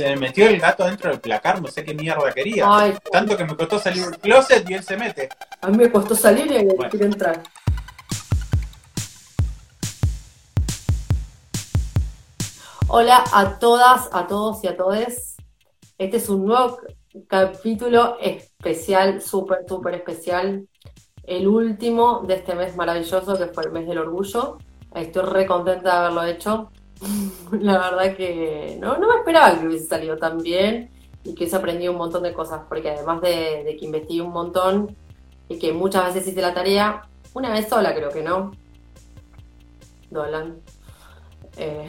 [0.00, 2.64] se me metió el gato dentro del placar, no sé qué mierda quería.
[2.66, 5.28] Ay, Tanto que me costó salir del closet y él se mete.
[5.60, 6.88] a mí me costó salir y Bueno.
[6.90, 7.42] quiero entrar.
[12.88, 15.36] Hola a todas, a todos y a todes.
[15.98, 16.78] Este es un nuevo
[17.28, 20.66] capítulo especial, súper, súper especial.
[21.22, 24.58] El último de este mes maravilloso que fue el mes del orgullo.
[24.94, 26.72] Estoy re contenta de haberlo hecho.
[27.52, 30.90] La verdad que no, no me esperaba que hubiese salido tan bien
[31.24, 34.96] y que hubiese aprendido un montón de cosas, porque además de, que investigué un montón
[35.48, 37.02] y que muchas veces hice la tarea,
[37.34, 38.52] una vez sola creo que no.
[40.10, 40.60] Dolan.
[41.56, 41.88] Eh,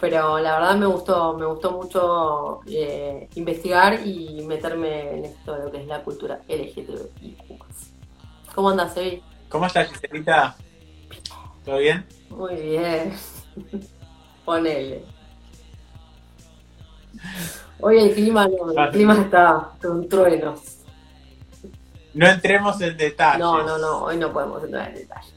[0.00, 5.64] pero la verdad me gustó, me gustó mucho eh, investigar y meterme en esto de
[5.64, 7.36] lo que es la cultura LGTBI.
[8.54, 9.22] ¿Cómo andas, Evi?
[9.48, 10.56] ¿Cómo estás, Giselita?
[11.64, 12.06] ¿Todo bien?
[12.30, 13.12] Muy bien.
[14.44, 15.04] Ponele.
[17.80, 20.78] Hoy el clima no, el clima está con truenos.
[22.14, 23.40] No entremos en detalles.
[23.40, 25.34] No, no, no, hoy no podemos entrar en detalles.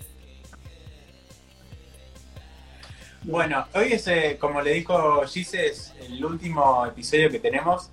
[3.24, 7.90] Bueno, hoy es, eh, como le dijo Gise, es el último episodio que tenemos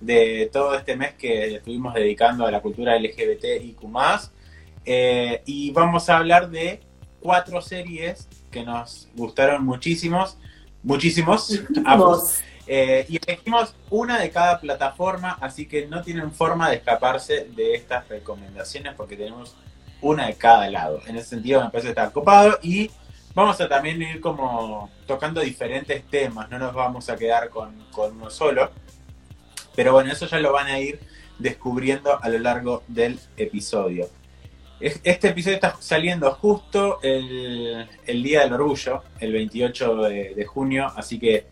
[0.00, 3.88] de todo este mes que estuvimos dedicando a la cultura LGBT y Q+.
[4.84, 6.80] Eh, y vamos a hablar de
[7.20, 10.38] cuatro series que nos gustaron muchísimos,
[10.84, 12.20] muchísimos, ambos.
[12.20, 12.40] Vos.
[12.68, 17.74] Eh, y elegimos una de cada plataforma, así que no tienen forma de escaparse de
[17.74, 19.56] estas recomendaciones porque tenemos
[20.00, 21.00] una de cada lado.
[21.06, 22.88] En ese sentido me parece estar copado y
[23.34, 28.16] vamos a también ir como tocando diferentes temas, no nos vamos a quedar con, con
[28.16, 28.70] uno solo.
[29.74, 31.00] Pero bueno, eso ya lo van a ir
[31.38, 34.08] descubriendo a lo largo del episodio.
[34.82, 40.44] Es- Este episodio está saliendo justo el, el Día del Orgullo, el 28 de, de
[40.44, 41.46] junio, así que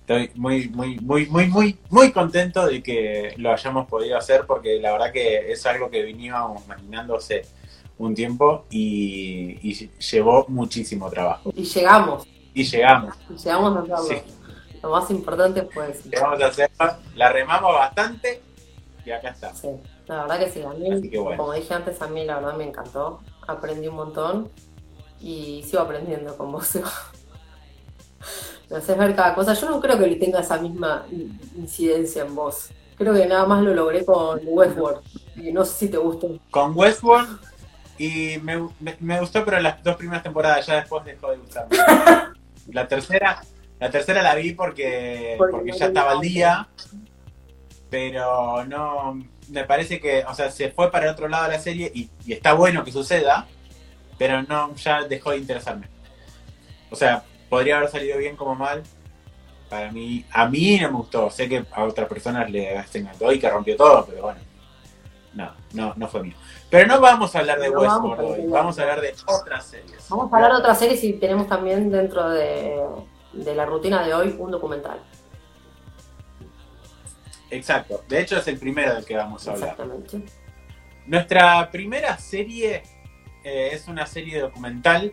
[0.00, 4.80] estoy muy, muy, muy, muy, muy, muy contento de que lo hayamos podido hacer porque
[4.80, 7.42] la verdad que es algo que veníamos imaginando hace
[7.98, 11.52] un tiempo y, y llevó muchísimo trabajo.
[11.54, 14.22] Y llegamos, Y llegamos, y llegamos a hacerlo.
[14.26, 14.34] Sí.
[14.82, 16.08] Lo más importante fue eso.
[16.10, 18.40] llegamos a hacerlo, la remamos bastante
[19.04, 19.54] y acá está.
[19.54, 19.68] Sí,
[20.16, 21.36] la verdad que sí, a mí, Así que bueno.
[21.42, 23.20] como dije antes, a mí la verdad me encantó.
[23.46, 24.50] Aprendí un montón
[25.20, 26.78] y sigo aprendiendo con vos.
[28.70, 29.54] Me haces ver cada cosa.
[29.54, 32.70] Yo no creo que tenga esa misma in- incidencia en vos.
[32.96, 35.00] Creo que nada más lo logré con Westworld.
[35.36, 36.38] Y no sé si te gustó.
[36.50, 37.40] Con Westworld
[37.98, 41.76] y me, me- me gustó, pero las dos primeras temporadas ya después dejó de gustarme.
[42.72, 43.42] La tercera,
[43.80, 46.68] la tercera la vi porque, Porque porque ya estaba al día,
[47.88, 49.18] pero no,
[49.50, 52.54] me parece que, o sea, se fue para otro lado la serie y, y está
[52.54, 53.46] bueno que suceda,
[54.18, 55.88] pero no, ya dejó de interesarme.
[56.90, 58.82] O sea, podría haber salido bien como mal.
[59.68, 61.30] Para mí, a mí no me gustó.
[61.30, 64.40] Sé que a otras personas les encantó y que rompió todo, pero bueno.
[65.32, 66.34] No, no, no fue mío.
[66.68, 69.00] Pero no vamos a hablar de No vamos Westworld a hoy, de vamos a hablar
[69.00, 70.08] de otras series.
[70.08, 72.80] Vamos a hablar de otras series y tenemos también dentro de,
[73.32, 74.98] de la rutina de hoy un documental.
[77.50, 78.04] Exacto.
[78.08, 79.70] De hecho, es el primero del que vamos a hablar.
[79.70, 80.20] Exactamente.
[81.06, 82.82] Nuestra primera serie
[83.42, 85.12] eh, es una serie documental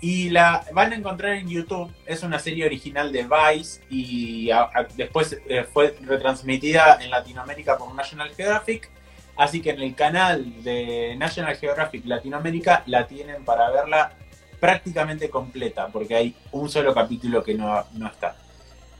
[0.00, 1.92] y la van a encontrar en YouTube.
[2.06, 7.76] Es una serie original de Vice y a- a- después eh, fue retransmitida en Latinoamérica
[7.76, 8.88] por National Geographic.
[9.36, 14.12] Así que en el canal de National Geographic Latinoamérica la tienen para verla
[14.60, 18.36] prácticamente completa, porque hay un solo capítulo que no, no está.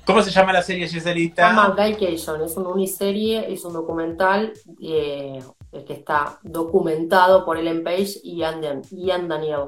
[0.07, 1.01] ¿Cómo se llama la serie, Se
[1.37, 1.69] llama?
[1.71, 5.41] Guycation, es una uniserie, es un documental eh,
[5.87, 9.63] que está documentado por Ellen Page y Ian, Dan- Ian Daniel.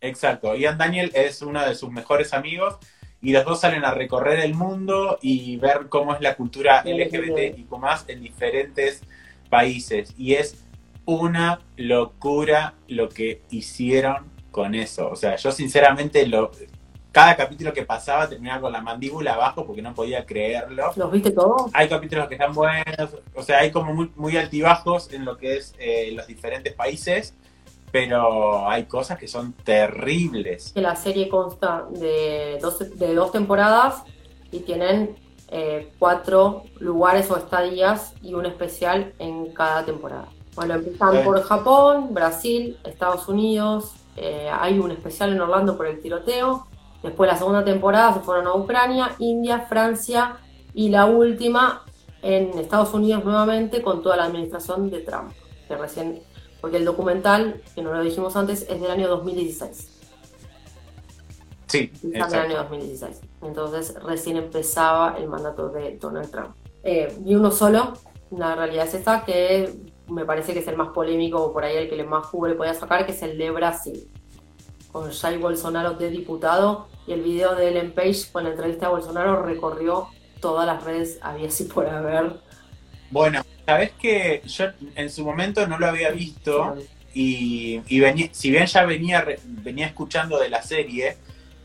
[0.00, 0.54] Exacto.
[0.54, 2.76] Ian Daniel es uno de sus mejores amigos
[3.22, 7.58] y los dos salen a recorrer el mundo y ver cómo es la cultura LGBT
[7.58, 9.02] y más en diferentes
[9.50, 10.14] países.
[10.18, 10.64] Y es
[11.06, 15.08] una locura lo que hicieron con eso.
[15.10, 16.50] O sea, yo sinceramente lo
[17.14, 20.90] cada capítulo que pasaba terminaba con la mandíbula abajo porque no podía creerlo.
[20.96, 21.70] ¿Los viste todos?
[21.72, 25.58] Hay capítulos que están buenos, o sea, hay como muy, muy altibajos en lo que
[25.58, 27.32] es eh, los diferentes países,
[27.92, 30.72] pero hay cosas que son terribles.
[30.74, 34.02] La serie consta de dos, de dos temporadas
[34.50, 35.14] y tienen
[35.52, 40.26] eh, cuatro lugares o estadías y un especial en cada temporada.
[40.56, 46.00] Bueno, empiezan por Japón, Brasil, Estados Unidos, eh, hay un especial en Orlando por el
[46.00, 46.66] tiroteo.
[47.04, 50.38] Después la segunda temporada se fueron a Ucrania, India, Francia
[50.72, 51.84] y la última
[52.22, 55.30] en Estados Unidos nuevamente con toda la administración de Trump,
[55.68, 56.22] que recién,
[56.62, 59.90] porque el documental, que no lo dijimos antes, es del año 2016.
[61.66, 63.20] Sí, en el año 2016.
[63.42, 66.56] Entonces recién empezaba el mandato de Donald Trump.
[66.84, 67.92] Eh, y uno solo,
[68.30, 69.74] la realidad es esta, que
[70.08, 72.48] me parece que es el más polémico, o por ahí el que le más jugo
[72.48, 74.08] le podía sacar, que es el de Brasil.
[74.90, 78.90] Con Jair Bolsonaro de diputado y el video de Ellen Page con la entrevista a
[78.90, 80.08] Bolsonaro recorrió
[80.40, 82.36] todas las redes, había así por haber.
[83.10, 86.76] Bueno, sabes que yo en su momento no lo había visto
[87.14, 87.80] y,
[88.32, 91.16] si bien ya venía, venía escuchando de la serie,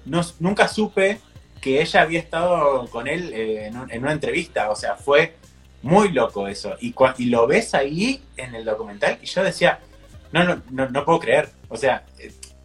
[0.05, 1.19] no, nunca supe
[1.61, 5.35] que ella había estado con él eh, en, una entrevista, o sea, fue
[5.81, 6.75] muy loco eso.
[6.79, 9.79] Y, y lo ves ahí en el documental y yo decía,
[10.31, 12.05] no, no, no, no puedo creer, o sea,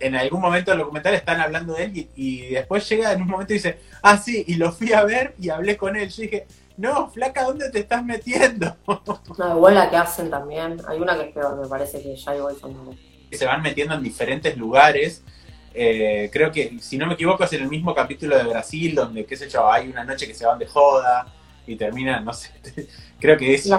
[0.04, 3.54] en algún momento del documental están hablando de él y, después llega en un momento
[3.54, 6.10] y dice, ah, sí, y lo fui a ver y hablé con él.
[6.10, 6.46] Yo dije,
[6.76, 8.76] no, flaca, ¿dónde te estás metiendo?
[9.38, 10.76] Igual la que hacen también.
[10.86, 12.98] Hay una que es peor, me parece que ya igual son...
[13.32, 15.24] Se van metiendo en diferentes lugares.
[15.72, 19.24] Eh, creo que, si no me equivoco, es en el mismo capítulo de Brasil, donde,
[19.24, 21.26] qué sé yo, hay una noche que se van de joda
[21.66, 22.50] y terminan, no sé,
[23.20, 23.68] creo que es...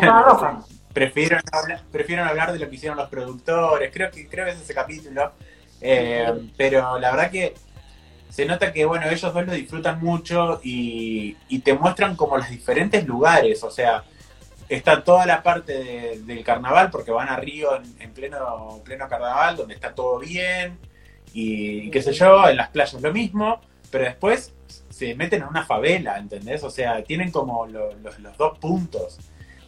[0.96, 4.62] Prefieren hablar, prefieren hablar de lo que hicieron los productores, creo que, creo que es
[4.62, 5.34] ese capítulo.
[5.82, 7.54] Eh, pero la verdad que
[8.36, 13.08] se nota que, bueno, ellos dos lo disfrutan mucho y, te muestran como los diferentes
[13.08, 14.04] lugares, o sea,
[14.68, 17.70] está toda la parte del carnaval, porque van a Río
[18.00, 20.78] en, pleno, pleno carnaval, donde está todo bien,
[21.34, 24.54] y, qué sé yo, en las playas lo mismo, pero después
[24.90, 26.62] se meten en una favela, ¿entendés?
[26.64, 27.96] O sea, tienen como los,
[28.38, 29.18] dos puntos,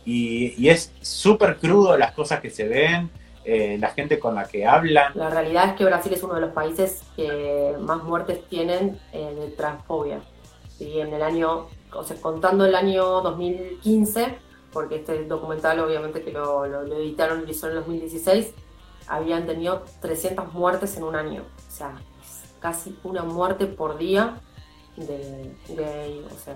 [0.03, 3.09] y, y es súper crudo las cosas que se ven,
[3.49, 5.13] eh, la gente con la que hablan.
[5.15, 9.33] La realidad es que Brasil es uno de los países que más muertes tienen eh,
[9.39, 10.19] de transfobia.
[10.77, 10.99] ¿sí?
[10.99, 14.37] En el año, o sea, contando el año 2015,
[14.73, 18.53] porque este documental obviamente que lo, editaron y hizo en el 2016,
[19.07, 21.43] habían tenido 300 muertes en un año.
[21.69, 21.95] O sea,
[22.59, 24.41] casi una muerte por día
[24.97, 26.53] de, de o sea,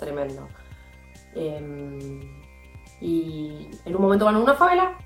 [0.00, 0.48] tremendo.
[1.36, 2.42] Em,
[3.00, 4.98] y en un momento van a una favela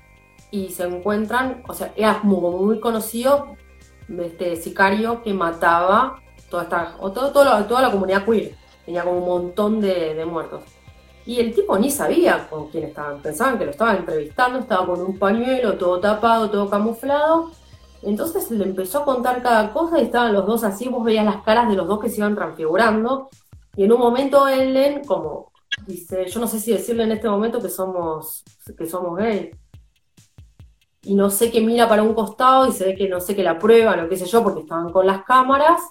[0.53, 3.55] y se encuentran, o sea, era muy conocido
[4.07, 8.55] este sicario que mataba toda esta, o todo, toda la comunidad queer,
[8.85, 10.61] tenía como un montón de, muertos.
[11.25, 15.01] Y el tipo ni sabía con quién estaban, pensaban que lo estaban entrevistando, estaba con
[15.01, 17.49] un pañuelo, todo tapado, todo camuflado.
[18.03, 21.41] Entonces le empezó a contar cada cosa y estaban los dos así, vos veías las
[21.41, 23.27] caras de los dos que se iban transfigurando.
[23.75, 25.51] Y en un momento Ellen, como
[25.87, 28.43] dice, yo no sé si decirle en este momento que somos,
[28.77, 29.49] que somos gay
[31.03, 33.43] y no sé qué mira para un costado y se ve que no sé qué
[33.43, 35.81] la prueba, o qué sé yo, porque estaban con las cámaras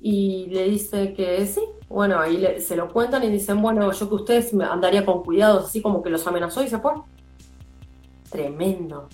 [0.00, 1.60] y le dice que sí.
[1.88, 5.80] Bueno, ahí se lo cuentan y dicen, bueno, yo que ustedes andaría con cuidado, así
[5.82, 6.92] como que los amenazó y se fue.
[8.30, 9.08] Tremendo.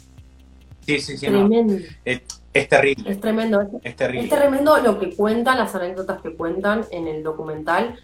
[0.86, 1.26] Sí, sí, sí.
[1.26, 1.74] Tremendo.
[2.04, 3.10] Es, terrible.
[3.10, 3.60] Es tremendo.
[3.82, 4.24] Es terrible.
[4.24, 7.98] Es tremendo lo que cuentan, las anécdotas que cuentan en el documental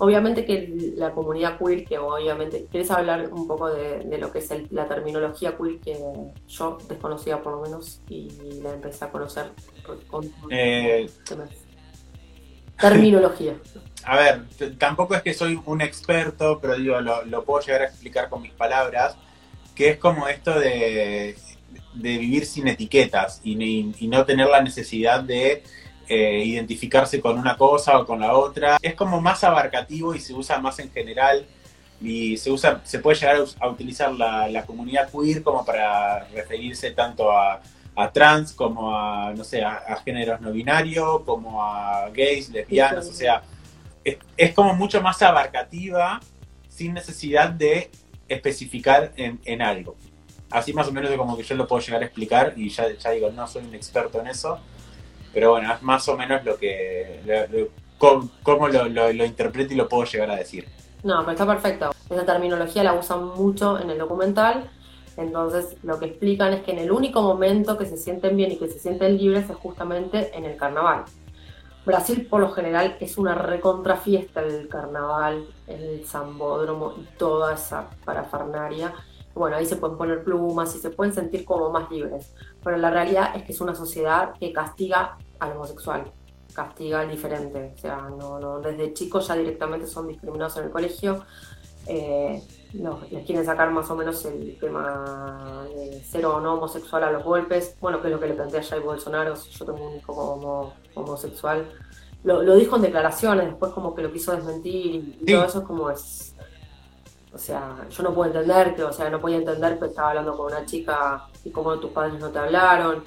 [0.00, 4.50] obviamente que la comunidad queer, que obviamente, ¿quieres hablar un poco de, lo que es
[4.70, 5.98] la terminología queer que
[6.48, 8.30] yo desconocía por lo menos y
[8.62, 9.50] la empecé a conocer
[10.08, 11.08] con, eh,
[12.78, 13.54] terminología?
[14.04, 14.46] A ver,
[14.78, 18.52] tampoco es que soy un experto, pero digo, lo, puedo llegar a explicar con mis
[18.52, 19.14] palabras,
[19.74, 21.36] que es como esto de,
[21.92, 25.62] vivir sin etiquetas y no tener la necesidad de
[26.12, 28.78] eh, identificarse con una cosa o con la otra.
[28.82, 31.46] Es como más abarcativo y se usa más en general
[32.00, 37.30] y se usa, se puede llegar a, utilizar la, comunidad queer como para referirse tanto
[37.30, 37.60] a,
[38.12, 43.44] trans como a, no sé, a, géneros no binarios, como a gays, lesbianas, o sea,
[44.02, 46.18] es, como mucho más abarcativa
[46.68, 47.88] sin necesidad de
[48.28, 49.94] especificar en, algo.
[50.50, 52.92] Así más o menos de como que yo lo puedo llegar a explicar y ya,
[52.98, 54.58] ya digo, no soy un experto en eso,
[55.32, 57.20] pero bueno, es más o menos lo que.
[57.98, 60.66] cómo, lo, interpreto y lo puedo llegar a decir.
[61.02, 61.90] No, pero está perfecto.
[62.10, 64.70] Esa terminología la usan mucho en el documental.
[65.16, 68.56] Entonces, lo que explican es que en el único momento que se sienten bien y
[68.56, 71.04] que se sienten libres es justamente en el carnaval.
[71.84, 78.92] Brasil, por lo general, es una recontrafiesta el carnaval, el zambódromo y toda esa parafernaria.
[79.34, 82.90] Bueno, ahí se pueden poner plumas y se pueden sentir como más libres pero la
[82.90, 86.04] realidad es que es una sociedad que castiga al homosexual,
[86.52, 90.70] castiga al diferente, o sea, no, no, desde chicos ya directamente son discriminados en el
[90.70, 91.24] colegio,
[91.86, 92.42] eh,
[92.74, 97.10] no, les quieren sacar más o menos el tema de ser o no homosexual a
[97.10, 99.96] los golpes, bueno, que es lo que le plantea Jair Bolsonaro, si yo tengo un
[99.96, 101.66] hijo como homosexual,
[102.22, 105.64] lo, lo, dijo en declaraciones, después como que lo quiso desmentir y todo eso es
[105.64, 106.34] como es
[107.32, 110.36] o sea, yo no puedo entender que, o sea, no podía entender que estaba hablando
[110.36, 113.04] con una chica y cómo tus padres no te hablaron.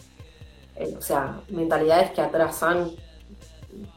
[0.75, 2.92] Eh, o sea, mentalidades que atrasan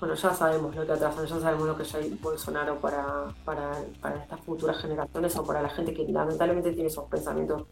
[0.01, 4.17] bueno, ya sabemos lo que atrasan, ya sabemos lo que ya Bolsonaro para, para, para
[4.17, 7.65] estas futuras generaciones o para la gente que lamentablemente tiene esos pensamientos.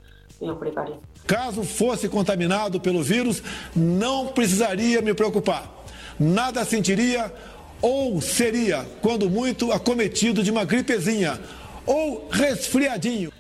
[1.26, 3.42] Caso fosse contaminado pelo vírus,
[3.74, 5.70] não precisaria me preocupar.
[6.18, 7.32] Nada sentiria
[7.80, 11.38] ou seria, quando muito, acometido de uma gripezinha
[11.86, 13.30] ou resfriadinho.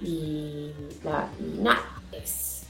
[0.00, 0.70] Y,
[1.04, 1.80] nada,
[2.12, 2.66] es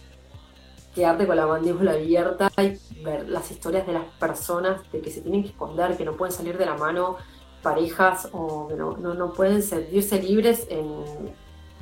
[0.95, 5.21] quedarte con la mandíbula abierta y ver las historias de las personas de que se
[5.21, 7.17] tienen que esconder, que no pueden salir de la mano
[7.63, 10.87] parejas o que no, no, no pueden sentirse libres en,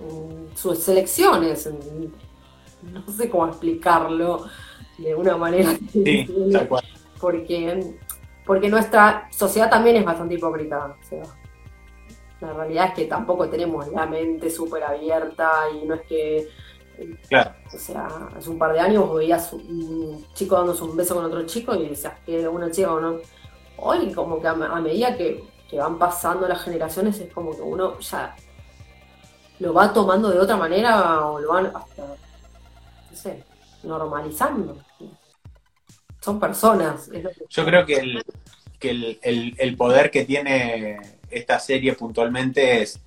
[0.00, 1.66] en sus elecciones.
[1.66, 2.12] en-
[2.82, 4.46] no sé cómo explicarlo
[4.98, 6.84] de una manera Sí, tal cual.
[7.20, 7.94] porque,
[8.44, 10.96] porque nuestra sociedad también es bastante hipócrita.
[11.00, 11.22] o sea,
[12.40, 16.48] la realidad es que tampoco tenemos la mente súper abierta y no es que,
[17.28, 17.52] Claro.
[17.74, 21.44] o sea, hace un par de años veías un chico dándose un beso con otro
[21.46, 23.18] chico y decías que una chica o no.
[23.78, 27.60] Hoy como que a, a medida que, que van pasando las generaciones es como que
[27.62, 28.34] uno ya
[29.58, 33.42] lo va tomando de otra manera o lo van hasta, no sé,
[33.82, 34.78] normalizando.
[36.20, 37.08] Son personas.
[37.08, 38.24] es lo que- Yo creo que el,
[38.80, 43.00] que el, el- el poder que tiene esta serie puntualmente es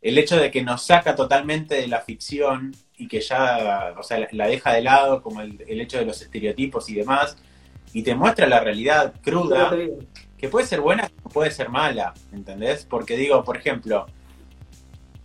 [0.00, 4.26] el hecho de que nos saca totalmente de la ficción y que ya, o sea,
[4.30, 7.36] la, deja de lado, como el, el hecho de los estereotipos y demás,
[7.92, 9.74] y te muestra la realidad cruda,
[10.38, 12.84] que puede ser buena o puede ser mala, ¿entendés?
[12.84, 14.06] Porque digo, por ejemplo,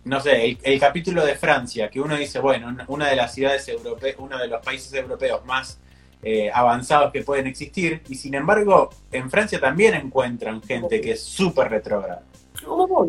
[0.04, 3.68] no sé, el, el capítulo de Francia, que uno dice, bueno, una de las ciudades
[3.68, 5.78] europeas, uno de los países europeos más
[6.22, 11.22] eh, avanzados que pueden existir, y sin embargo, en Francia también encuentran gente que es
[11.22, 12.22] súper retrógrada.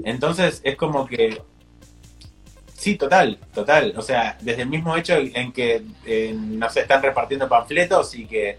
[0.06, 1.42] Entonces es como que.
[2.76, 3.94] Sí, total, total.
[3.96, 8.26] O sea, desde el mismo hecho en que, eh, no sé, están repartiendo panfletos y
[8.26, 8.58] que,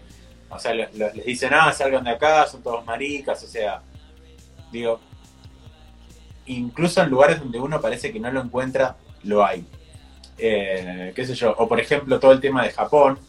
[0.49, 3.81] o sea, lo- lo- les dicen, ah, salgan de acá, son todos maricas, o sea,
[4.71, 4.99] digo,
[6.47, 9.65] incluso en lugares donde uno parece que no lo encuentra, lo hay.
[10.37, 13.19] Eh, qué sé yo, o por ejemplo todo el tema de Japón.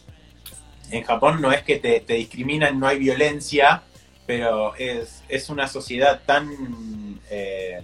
[0.90, 3.82] En Japón no es que te, te discriminan, no hay violencia,
[4.26, 7.80] pero es, es una sociedad tan, eh,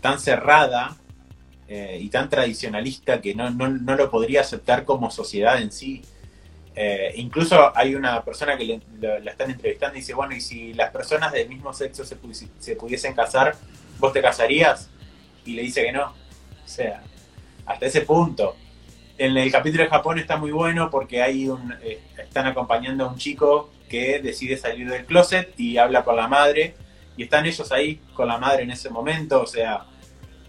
[0.00, 0.96] tan cerrada
[1.68, 6.02] eh, y tan tradicionalista que no, no, no lo podría aceptar como sociedad en sí.
[6.74, 8.64] Eh, incluso hay una persona que
[9.00, 12.16] le- la están entrevistando y dice, bueno, y si las personas del mismo sexo se,
[12.58, 13.56] se pudiesen casar,
[13.98, 14.88] ¿vos te casarías?
[15.44, 16.04] Y le dice que no.
[16.10, 17.02] O sea,
[17.66, 18.56] hasta ese punto.
[19.20, 23.08] En el capítulo de Japón está muy bueno porque hay un, eh, están acompañando a
[23.08, 26.74] un chico que decide salir del closet y habla con la madre
[27.18, 29.84] y están ellos ahí con la madre en ese momento, o sea,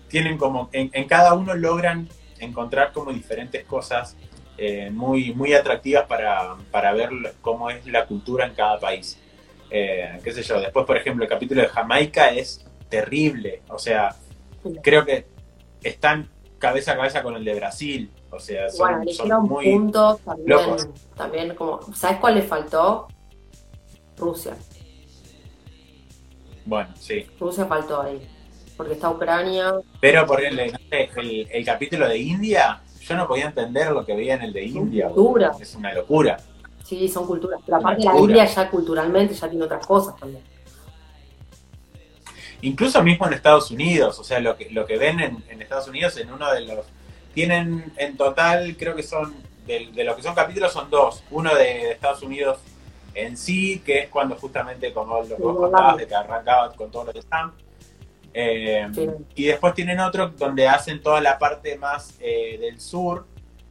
[0.07, 2.07] tienen como, en, en cada uno logran
[2.39, 4.15] encontrar como diferentes cosas
[4.57, 7.09] eh, muy, muy atractivas para, para ver
[7.41, 9.19] cómo es la cultura en cada país.
[9.69, 14.15] Eh, qué sé yo, después por ejemplo el capítulo de Jamaica es terrible, o sea,
[14.81, 15.25] creo que
[15.83, 19.71] están cabeza a cabeza con el de Brasil, o sea, son, Bueno, son muy...
[19.71, 20.87] puntos también, locos.
[21.15, 23.07] también como, ¿sabes cuál le faltó?
[24.17, 24.55] Rusia.
[26.65, 27.25] Bueno, sí.
[27.39, 28.27] Rusia faltó ahí.
[28.77, 29.73] Porque está Ucrania.
[29.99, 34.35] Pero por el, el, el capítulo de India, yo no podía entender lo que veía
[34.35, 35.07] en el de India.
[35.09, 35.51] Cultura.
[35.59, 36.37] Es una locura.
[36.83, 37.59] Sí, son culturas.
[37.65, 38.17] Pero aparte la.
[38.17, 40.43] India ya culturalmente ya tiene otras cosas también.
[42.61, 45.87] Incluso mismo en Estados Unidos, o sea, lo que, lo que ven en, en Estados
[45.87, 46.85] Unidos en uno de los...
[47.33, 49.33] Tienen en total, creo que son,
[49.65, 51.23] de, de lo que son capítulos son dos.
[51.31, 52.59] Uno de Estados Unidos
[53.13, 56.91] en sí, que es cuando justamente, como lo que vos contabas, de que arrancaba con
[56.91, 57.53] todo lo de Trump.
[58.33, 59.09] Eh, Sí.
[59.35, 63.25] Y después tienen otro donde hacen toda la parte más eh, del sur,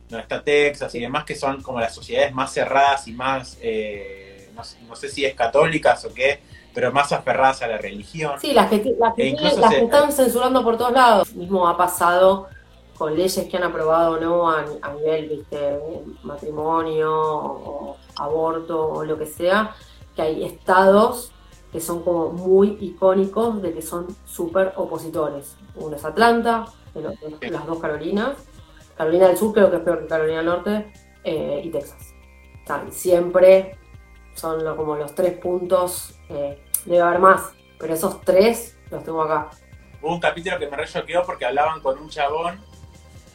[0.08, 4.50] donde está Texas y demás, que son como las sociedades más cerradas y más, eh,
[4.54, 6.40] no, sé- no sé si es católicas o qué,
[6.74, 8.38] pero más aferradas a la religión.
[8.40, 11.34] Sí, las que, las que, E las se- que están censurando por todos lados.
[11.34, 12.48] Mismo ha pasado
[13.00, 15.80] con leyes que han aprobado o no a, a nivel, viste,
[16.22, 19.74] matrimonio o aborto o lo que sea,
[20.14, 21.32] que hay estados
[21.72, 25.56] que son como muy icónicos de que son súper opositores.
[25.76, 28.36] Uno es Atlanta, el otro las dos Carolinas,
[28.98, 30.92] Carolina del Sur creo que es peor que Carolina del Norte,
[31.24, 32.12] eh, y Texas.
[32.90, 33.78] Siempre,
[34.34, 39.22] son lo- como los tres puntos, eh, debe haber más, pero esos tres los tengo
[39.22, 39.48] acá.
[40.02, 40.86] Hubo un capítulo que me re
[41.24, 42.60] porque hablaban con un chabón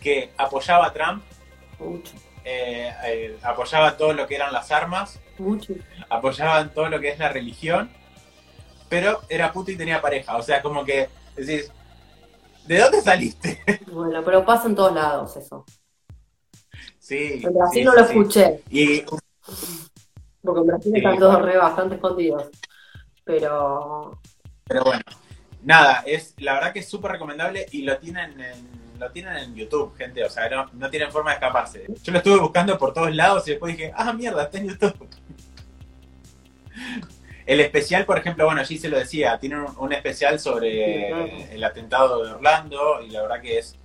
[0.06, 1.24] que apoyaba a Trump,
[2.44, 5.20] eh, eh, apoyaba todo lo que eran las armas,
[6.10, 7.92] apoyaban todo lo que es la religión,
[8.90, 10.38] pero era puto y tenía pareja.
[10.38, 11.72] O sea, como que decís,
[12.64, 13.62] ¿de dónde saliste?
[13.88, 15.66] Bueno, pero pasa en todos lados eso.
[17.00, 17.42] sí.
[17.44, 18.06] En Brasil sí, no lo sí.
[18.06, 18.64] escuché.
[18.70, 19.04] Y
[20.42, 21.46] Porque en Brasil Sí, están todos bueno.
[21.46, 22.50] re bastante escondidos.
[23.24, 24.22] Pero
[24.68, 25.04] Pero bueno,
[25.64, 29.56] nada, es la verdad que es súper recomendable y lo tienen en, lo tienen en
[29.56, 30.24] YouTube, gente.
[30.24, 31.86] O sea, no, no tienen forma de escaparse.
[32.04, 35.08] Yo lo estuve buscando por todos lados y después dije, ah, mierda, está en YouTube.
[37.46, 41.64] El especial, por ejemplo, bueno, allí se lo decía, tiene un, un especial sobre el
[41.64, 43.78] atentado de Orlando y la verdad que es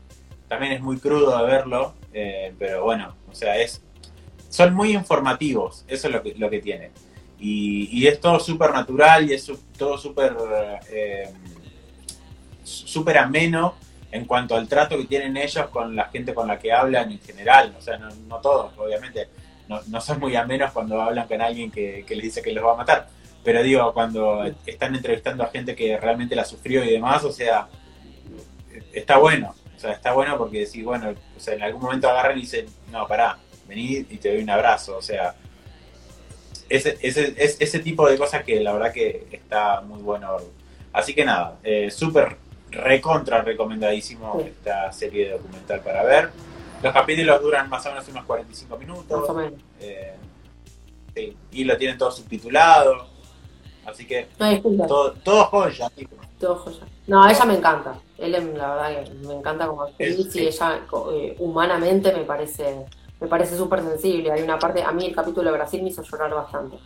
[0.49, 3.83] también es muy crudo de verlo, eh, pero bueno, o sea, es
[4.49, 6.91] son muy informativos, eso es lo que, lo que tiene.
[7.39, 10.37] Y, y es todo súper natural y es todo súper
[10.91, 11.31] eh,
[12.65, 13.75] súper ameno
[14.13, 17.21] en cuanto al trato que tienen ellos con la gente con la que hablan en
[17.21, 17.75] general.
[17.79, 19.29] O sea, no, todos, obviamente.
[19.69, 22.77] No, son muy amenos cuando hablan con alguien que, les dice que los va a
[22.77, 23.07] matar.
[23.45, 27.69] Pero digo, cuando están entrevistando a gente que realmente la sufrió y demás, o sea,
[28.93, 29.55] está bueno.
[29.77, 32.67] O sea, está bueno porque decís, bueno, o sea, en algún momento agarran y dicen,
[32.91, 33.39] no, pará,
[33.69, 34.97] vení y te doy un abrazo.
[34.99, 35.35] O sea,
[36.69, 40.37] ese, ese, es- ese tipo de cosas que la verdad que está muy bueno.
[40.93, 42.37] Así que nada, eh, súper
[42.71, 46.31] recontra recomendadísimo esta serie de documental para ver.
[46.83, 49.21] Los capítulos duran más o menos unos 45 minutos.
[49.21, 49.53] más o menos.
[49.81, 50.15] eh,
[51.15, 53.07] sí, y lo tienen todo subtitulado.
[53.87, 55.91] Así que No todo, todo joya.
[55.91, 56.17] tipo.
[56.39, 56.87] Todo joya.
[57.07, 57.95] No, ella me encanta.
[58.19, 60.43] Él, la verdad, que me encanta como actriz Sí.
[60.43, 60.81] y ella
[61.13, 62.85] eh, humanamente me parece
[63.21, 64.33] me parece súper sensible.
[64.33, 66.79] Hay una parte, a mí el capítulo de Brasil me hizo llorar bastante.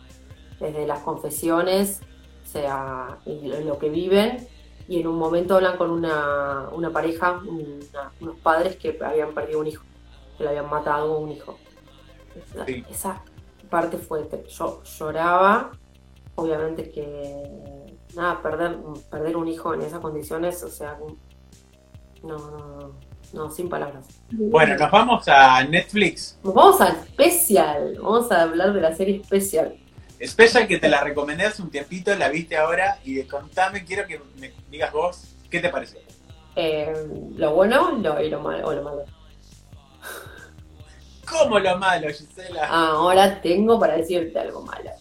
[0.59, 2.01] Desde las confesiones,
[2.45, 4.45] o sea, y lo que viven.
[4.87, 9.59] Y en un momento hablan con una, una pareja, una- unos padres que habían perdido
[9.59, 9.83] un hijo,
[10.37, 11.57] que le habían matado a un hijo.
[12.35, 12.83] Esa, Sí.
[12.89, 13.21] esa
[13.69, 14.43] parte fuerte.
[14.47, 15.71] Yo lloraba,
[16.35, 17.43] obviamente que
[18.15, 18.77] nada, perder,
[19.09, 20.97] perder un hijo en esas condiciones, o sea,
[22.21, 22.91] no, no, no,
[23.33, 24.05] no, sin palabras.
[24.31, 26.37] Bueno, nos vamos a Netflix.
[26.43, 29.75] Nos vamos al especial, vamos a hablar de la serie especial.
[30.23, 34.21] Special que te la recomendé hace un tiempito, la viste ahora y contame, quiero que
[34.39, 35.99] me digas vos, ¿qué te pareció?
[36.55, 36.93] Eh,
[37.35, 39.03] lo bueno lo, y lo malo, o lo malo.
[41.29, 42.67] ¿Cómo lo malo, Gisela?
[42.67, 44.91] Ahora tengo para decirte algo malo.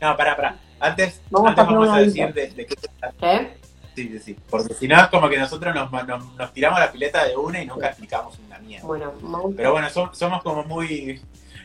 [0.00, 0.58] No, pará, pará.
[0.78, 2.74] Antes Vamos antes a vamos a decir de, de qué.
[3.22, 3.56] ¿Eh?
[3.96, 4.36] Sí, sí, sí.
[4.48, 7.60] Porque si no es como que nosotros nos, nos, nos tiramos la pileta de una
[7.62, 8.86] y nunca explicamos una mierda.
[8.86, 11.20] Bueno, vamos- Pero bueno, som- somos como muy,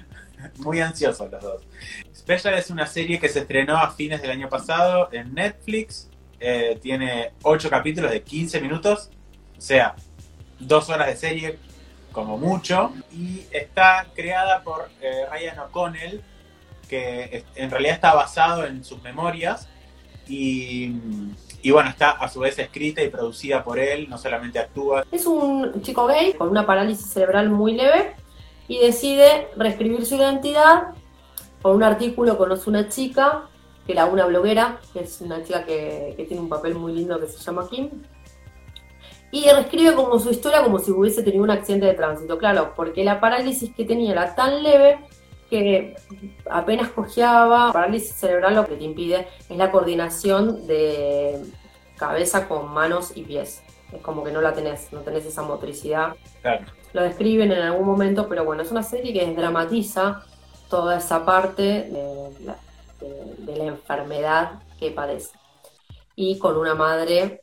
[0.58, 1.62] muy ansiosos los dos.
[2.24, 6.10] Special es una serie que se estrenó a fines del año pasado en Netflix.
[6.40, 9.10] Eh, tiene 8 capítulos de 15 minutos.
[9.58, 9.94] O sea,
[10.58, 11.60] dos horas de serie
[12.14, 12.94] como mucho.
[13.12, 16.22] Y está creada por eh, Ryan O'Connell,
[16.88, 19.68] que en realidad está basado en sus memorias.
[20.26, 20.96] Y,
[21.62, 24.10] y bueno, está a su vez escrita y producida por él.
[24.10, 28.16] No solamente actúa, Es un chico gay con una parálisis cerebral muy leve
[28.70, 30.94] y decide reescribir su identidad.
[31.64, 33.46] Con un artículo conoce una chica,
[33.88, 37.20] que era una bloguera, que es una chica que, que tiene un papel muy lindo
[37.20, 37.90] que se llama Kim.
[39.32, 43.04] Y reescribe como su historia como si hubiese tenido un accidente de tránsito, claro, porque
[43.04, 45.00] la parálisis que tenía era tan leve
[45.50, 45.96] que
[46.50, 47.72] apenas cojeaba.
[47.72, 51.42] Parálisis cerebral lo que te impide es la coordinación de
[51.98, 53.64] cabeza con manos y pies.
[53.92, 56.16] Es como que no la tenés, no tenés esa motricidad.
[56.42, 56.66] claro.
[56.94, 60.24] Lo describen en algún momento, pero bueno, es una serie que dramatiza
[60.74, 62.56] toda esa parte de la,
[63.00, 65.38] de- de la enfermedad que padece.
[66.16, 67.42] Y con una madre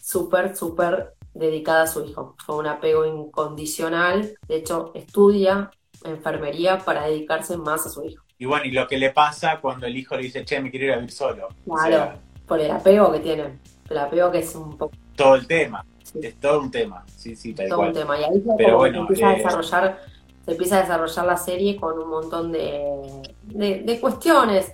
[0.00, 4.38] súper, súper dedicada a su hijo, con un apego incondicional.
[4.48, 5.70] De hecho, estudia
[6.04, 8.24] enfermería para dedicarse más a su hijo.
[8.38, 10.86] Y bueno, y lo que le pasa cuando el hijo le dice, che, me quiero
[10.86, 11.48] ir a vivir solo.
[11.48, 11.88] O Claro.
[11.88, 13.60] sea, Por el apego que tienen.
[13.88, 15.84] El apego que es un poco todo el tema.
[16.02, 17.04] sí, Es todo un tema.
[17.16, 17.92] Sí, sí, tal todo un cual.
[17.92, 18.20] tema.
[18.20, 19.98] Y ahí Pero como bueno, empieza a eh, desarrollar,
[20.44, 24.72] se empieza a desarrollar la serie con un montón de, cuestiones.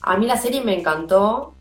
[0.00, 1.54] A mí la serie me encantó,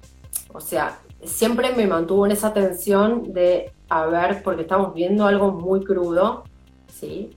[0.54, 5.52] o sea, siempre me mantuvo en esa tensión de, a ver, porque estamos viendo algo
[5.52, 6.44] muy crudo,
[6.88, 7.36] ¿sí?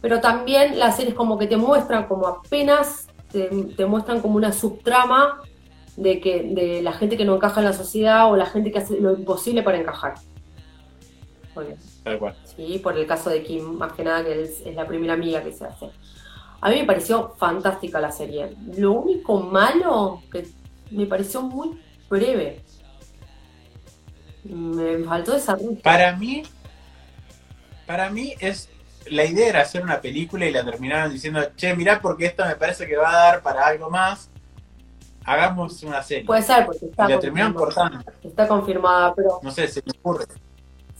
[0.00, 4.52] Pero también la serie es como que te muestran como apenas, te, muestran como una
[4.52, 5.40] subtrama
[5.96, 8.78] de que de la gente que no encaja en la sociedad o la gente que
[8.78, 10.14] hace lo imposible para encajar.
[11.54, 12.36] Porque Tal cual.
[12.44, 12.80] ¿sí?
[12.82, 15.52] por el caso de Kim, más que nada, que es, es la primera amiga que
[15.52, 15.90] se hace.
[16.60, 18.56] A mí me pareció fantástica la serie.
[18.76, 20.46] Lo único malo que
[20.90, 22.62] me pareció muy breve.
[24.44, 25.80] Me faltó desarrollo.
[25.82, 26.42] Para mí,
[27.86, 28.68] para mí es.
[29.10, 32.54] La idea era hacer una película y la terminaron diciendo, che, mirá, porque esto me
[32.54, 34.30] parece que va a dar para algo más.
[35.24, 36.24] Hagamos una serie.
[36.24, 38.12] Puede ser, porque y está, la terminaron confirmada, cortando.
[38.22, 40.26] está confirmada, pero No sé, se me ocurre.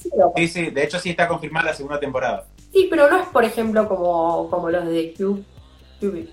[0.02, 2.44] Sí, Sí, de hecho sí está confirmada la segunda temporada.
[2.72, 5.42] sí, pero no es, por ejemplo, como, como los de Cube.
[6.00, 6.28] Cube.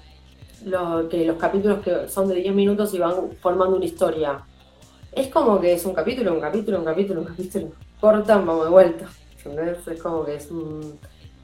[0.66, 4.44] lo, que los capítulos que son de 10 minutos y van formando una historia.
[5.12, 7.72] Es como que es un capítulo, un capítulo, un capítulo, un capítulo.
[8.00, 9.06] Cortan, vamos de vuelta.
[9.44, 9.88] ¿Entendés?
[9.88, 10.50] Es como que es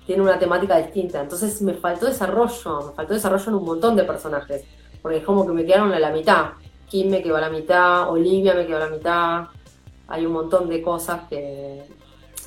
[0.05, 1.21] tiene una temática distinta.
[1.21, 4.63] Entonces me faltó desarrollo, me faltó desarrollo en un montón de personajes.
[5.01, 6.51] Porque es como que me quedaron a la mitad.
[6.87, 9.45] Kim me quedó a la mitad, Olivia me quedó a la mitad.
[10.07, 11.83] Hay un montón de cosas que,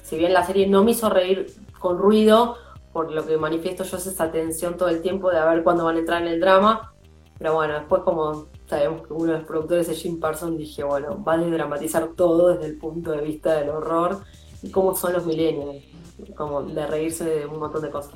[0.09, 1.47] si bien la serie no me hizo reír
[1.79, 2.57] con ruido,
[2.93, 5.85] por lo que manifiesto yo es esa tensión todo el tiempo de a ver cuándo
[5.85, 6.95] van a entrar en el drama.
[7.39, 11.23] Pero bueno, después como sabemos que uno de los productores es Jim Parsons, dije, bueno,
[11.23, 14.21] va a desdramatizar todo desde el punto de vista del horror
[14.63, 15.85] y cómo son los millennials,
[16.37, 18.15] como de reírse de un montón de cosas.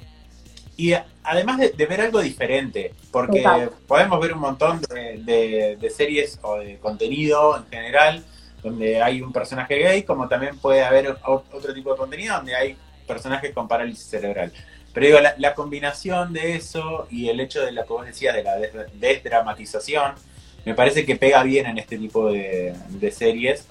[0.77, 6.57] Y además de, ver algo diferente, porque podemos ver un montón de, de, series o
[6.57, 8.25] de contenido en general
[8.63, 12.77] donde hay un personaje gay, como también puede haber otro tipo de contenido donde hay
[13.07, 14.53] personajes con parálisis cerebral.
[14.93, 18.43] Pero digo, la, combinación de eso y el hecho de lo que vos decías de
[18.43, 18.57] la
[18.95, 20.13] desdramatización,
[20.65, 22.75] me parece que pega bien en este tipo de,
[23.11, 23.67] series.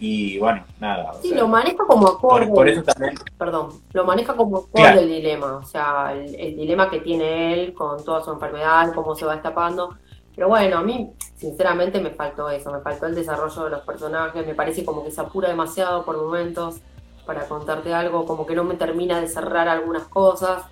[0.00, 1.12] Y bueno, nada.
[1.22, 2.48] Sí, lo maneja como acorde.
[2.48, 3.14] Por, eso también.
[3.38, 5.56] Perdón, lo maneja como acorde el dilema.
[5.58, 9.36] O sea, el, el, dilema que tiene él con toda su enfermedad, cómo se va
[9.36, 9.96] escapando.
[10.34, 12.72] Pero bueno, a mí, sinceramente, me faltó eso.
[12.72, 14.46] Me faltó el desarrollo de los personajes.
[14.46, 16.80] Me parece como que se apura demasiado por momentos
[17.26, 20.64] para contarte algo, como que no me termina de cerrar algunas cosas,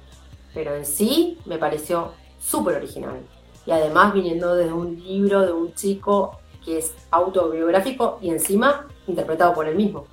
[0.55, 3.21] pero en sí me pareció súper original.
[3.65, 9.55] Y además viniendo desde un libro de un chico que es autobiográfico y encima interpretado
[9.55, 10.07] por él mismo.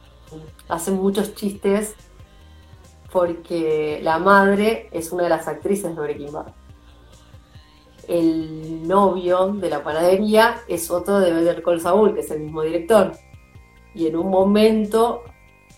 [0.68, 1.96] Hacen muchos chistes
[3.12, 6.54] porque la madre es una de las actrices de Breaking Bad.
[8.10, 12.64] El novio de la panadería es otro de Better Call Saul, que es el mismo
[12.64, 13.12] director.
[13.94, 15.24] Y en un momento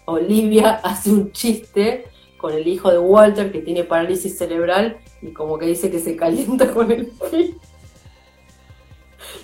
[0.06, 2.06] Olivia hace un chiste
[2.38, 6.16] con el hijo de Walter que tiene parálisis cerebral y como que dice que se
[6.16, 7.60] calienta con el fin.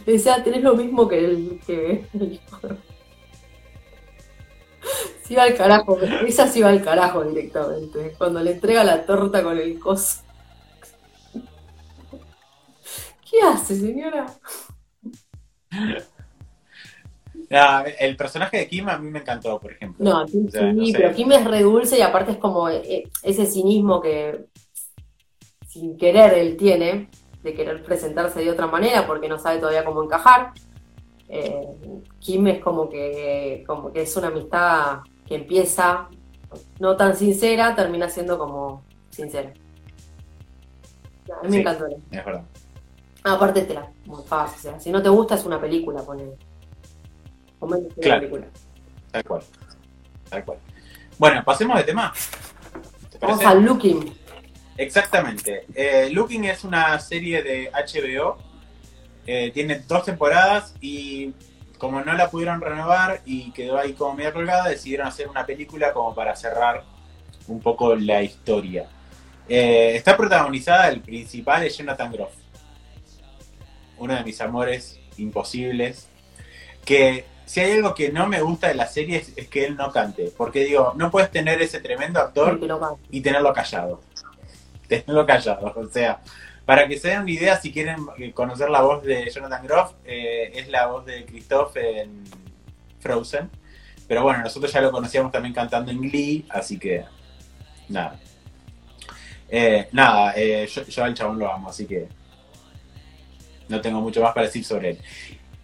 [0.05, 2.05] Le dice, tenés lo mismo que el, que.
[5.23, 8.15] Se iba al carajo, esa sí va al carajo directamente.
[8.17, 10.21] Cuando le entrega la torta con el coso.
[13.29, 14.25] ¿Qué hace, señora?
[17.99, 20.03] el personaje de Kim a mí me encantó, por ejemplo.
[20.03, 24.47] No, sí, pero Kim es re dulce y aparte es como eh, ese cinismo que
[25.67, 27.09] sin querer él tiene,
[27.43, 30.51] de querer presentarse de otra manera porque no sabe todavía cómo encajar.
[31.29, 31.67] Eh,
[32.19, 36.09] Kim es como que, como que es una amistad que empieza
[36.79, 39.53] no tan sincera, termina siendo como sincera.
[41.29, 41.87] A mí me encantó.
[41.87, 42.43] Es verdad.
[43.33, 44.71] Aparte, te la, muy fácil.
[44.79, 46.35] si no te gusta, es una película, poner
[47.99, 48.29] claro.
[49.11, 49.43] Tal cual.
[50.29, 50.57] Tal cual.
[51.17, 52.13] Bueno, pasemos de tema.
[53.19, 54.13] Vamos a Looking.
[54.77, 55.65] Exactamente.
[55.73, 58.37] Eh, Looking es una serie de HBO.
[59.25, 61.33] Eh, tiene dos temporadas y
[61.77, 65.93] como no la pudieron renovar y quedó ahí como media colgada, decidieron hacer una película
[65.93, 66.83] como para cerrar
[67.47, 68.87] un poco la historia.
[69.49, 72.33] Eh, está protagonizada, el principal es Jonathan Groff,
[73.97, 76.07] uno de mis amores imposibles,
[76.85, 79.91] que si hay algo que no me gusta de la serie es, que él no
[79.91, 80.31] cante.
[80.35, 82.59] Porque digo, no puedes tener ese tremendo actor
[83.09, 84.01] y tenerlo callado.
[84.87, 85.73] Tenerlo callado.
[85.75, 86.21] O sea,
[86.65, 90.51] para que se den una idea, si quieren conocer la voz de Jonathan Groff, eh,
[90.53, 92.23] es la voz de Christoph en
[92.99, 93.49] Frozen.
[94.07, 97.05] Pero bueno, nosotros ya lo conocíamos también cantando en Glee, así que
[97.87, 98.19] nada.
[99.49, 102.07] Eh, nada, eh, yo, al chabón lo amo, así que
[103.69, 104.99] no tengo mucho más para decir sobre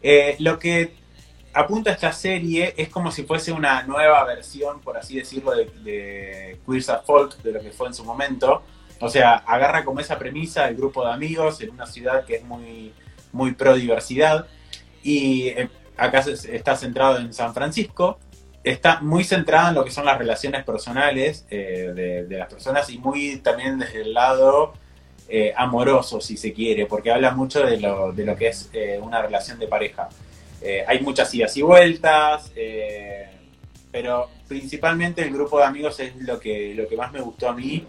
[0.02, 0.36] él.
[0.40, 0.94] lo que
[1.54, 6.60] apunta esta serie es como si fuese una nueva versión, por así decirlo, de, de
[6.66, 8.64] Queers of Folk, de lo que fue en su momento.
[9.00, 12.44] O sea, agarra como esa premisa el grupo de amigos en una ciudad que es
[12.44, 12.94] muy,
[13.34, 14.48] muy pro diversidad.
[15.04, 18.18] Y eh, acá está centrado en San Francisco.
[18.64, 22.98] Está muy centrado en lo que son las relaciones personales eh, de, las personas y
[22.98, 24.74] muy también desde el lado
[25.36, 28.70] eh, amoroso, si se quiere, porque habla mucho de lo, de lo que es
[29.02, 30.08] una relación de pareja.
[30.62, 33.28] Eh, hay muchas idas y vueltas, eh,
[33.92, 37.54] pero principalmente el grupo de amigos es lo que, lo que más me gustó a
[37.54, 37.84] mí.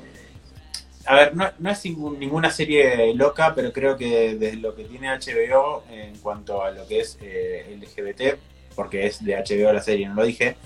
[1.07, 5.85] A ver, no, es ninguna serie loca, pero creo que desde lo que tiene HBO
[5.91, 8.39] en cuanto a lo que es eh, LGBT,
[8.75, 10.57] porque es de HBO la serie, no lo dije,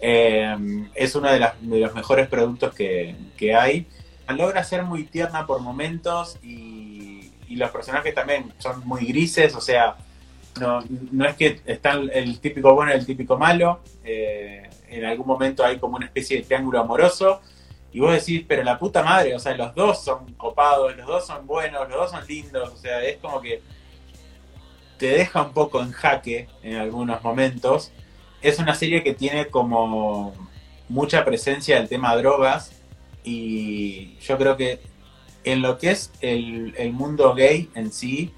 [0.00, 1.40] es uno de,
[1.78, 3.86] los mejores productos que, hay.
[4.32, 9.96] Logra ser muy tierna por momentos y, los personajes también son muy grises, o sea,
[10.60, 13.80] no, no es que está el típico bueno y el típico malo.
[14.04, 17.40] Eh, en algún momento hay como una especie de triángulo amoroso.
[17.92, 21.26] y vos decís, pero la puta madre, o sea, los dos son copados, los dos
[21.26, 23.62] son buenos, los dos son lindos, o sea, es como que
[24.96, 27.90] te deja un poco en jaque en algunos momentos.
[28.42, 30.34] Es una serie que tiene como
[30.88, 32.79] mucha presencia del tema drogas
[33.24, 34.80] y yo creo que
[35.44, 38.32] en lo que es el, el mundo gay en sí,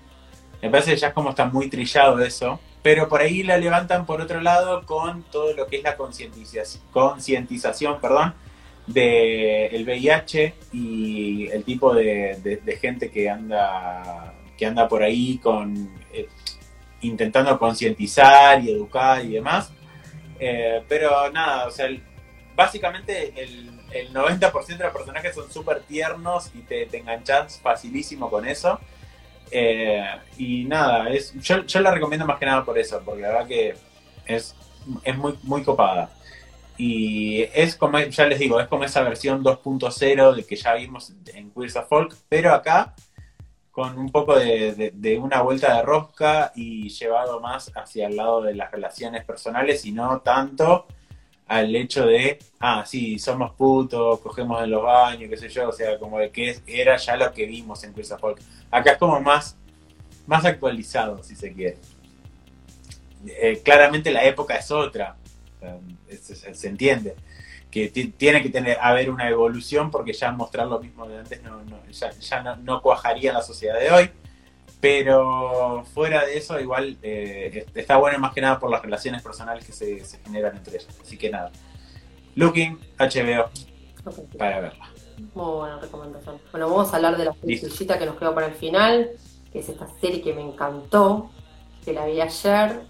[0.61, 4.07] me parece que ya es como está muy trillado eso, pero por ahí la levantan
[4.07, 8.35] por otro lado con todo lo que es la concientización, perdón,
[8.87, 16.29] del VIH y el tipo de, gente que anda que anda por ahí con eh,
[17.01, 19.73] intentando concientizar y educar y demás.
[20.39, 21.89] Eh, pero nada, o sea,
[22.55, 28.47] básicamente el, 90% de los personajes son súper tiernos y te, te enganchas facilísimo con
[28.47, 28.79] eso.
[29.51, 30.05] Eh,
[30.39, 33.47] y nada, es, yo, yo, la recomiendo más que nada por eso, porque la verdad
[33.47, 33.75] que
[34.27, 34.55] es,
[35.05, 36.11] es muy, muy copada.
[36.79, 41.13] Y es como, ya les digo, es como esa versión 2.0 de que ya vimos
[41.35, 42.95] en Queers of Folk, pero acá
[43.73, 48.55] con un poco de, una vuelta de rosca y llevado más hacia el lado de
[48.55, 50.87] las relaciones personales y no tanto
[51.53, 55.73] al hecho de, ah, sí, somos putos, cogemos en los baños, qué sé yo, o
[55.73, 58.41] sea, como de que era ya lo que vimos en Queers Folk.
[58.71, 59.59] Acá es como más,
[60.27, 61.77] más actualizado, si se quiere.
[63.27, 65.17] Eh, claramente la época es otra,
[66.09, 67.17] se, entiende
[67.71, 71.61] que tiene que tener haber una evolución porque ya mostrar lo mismo de antes no,
[71.91, 74.11] ya, no, cuajaría la sociedad de hoy.
[74.83, 79.65] Pero fuera de eso, igual eh, está bueno más que nada por las relaciones personales
[79.65, 80.89] que se, generan entre ellos.
[81.01, 81.53] Así que nada.
[82.35, 83.49] Looking HBO
[84.37, 84.91] para verla.
[85.35, 86.41] Muy buena recomendación.
[86.51, 87.61] Bueno, vamos a hablar de la serie
[87.97, 89.11] que nos quedó para el final,
[89.53, 91.31] que es esta serie que me encantó,
[91.85, 92.81] que la vi ayer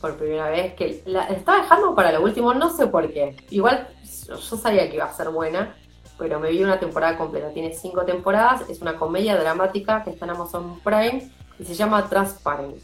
[0.00, 3.36] por primera vez, que la estaba dejando para lo último, no sé por qué.
[3.50, 3.88] Igual
[4.28, 5.74] yo sabía que iba a ser buena,
[6.18, 7.50] pero me vi una temporada completa.
[7.50, 12.08] Tiene cinco temporadas, es una comedia dramática que está en Amazon Prime y se llama
[12.08, 12.76] Transparent.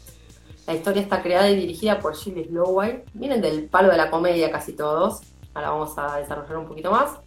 [0.67, 3.03] La historia está creada y dirigida por Shirley Slowway.
[3.13, 5.21] Vienen del palo de la comedia casi todos.
[5.53, 7.19] Ahora vamos a desarrollar un poquito más.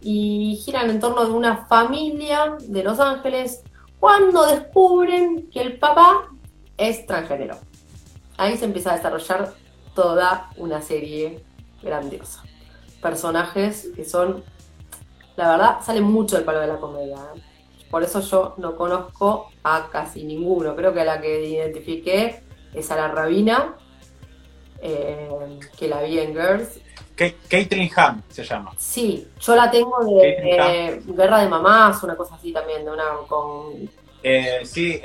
[0.00, 3.62] Y giran en torno de una familia de Los Ángeles
[3.98, 6.28] cuando descubren que el papá
[6.76, 7.56] es transgénero
[8.36, 9.54] ahí se empieza a desarrollar
[9.94, 11.44] toda una serie
[11.82, 12.42] grandiosa.
[13.00, 14.42] Personajes que son,
[15.36, 17.16] la verdad, salen mucho del palo de la comedia.
[17.16, 17.40] ¿eh?
[17.90, 20.74] Por eso yo no conozco a casi ninguno.
[20.74, 22.42] Creo que a la que identifiqué
[22.72, 23.74] es a la Rabina,
[24.80, 26.80] eh, que la vi en Girls.
[27.48, 28.72] Caitlin Ham se llama.
[28.76, 33.88] Sí, yo la tengo de Guerra de Mamás, una cosa así también, de una con.
[34.22, 35.00] Eh, sí,